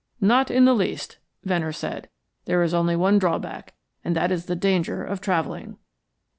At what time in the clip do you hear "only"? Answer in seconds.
2.73-2.95